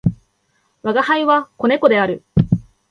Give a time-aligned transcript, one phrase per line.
[0.81, 2.23] 吾輩は、子猫である。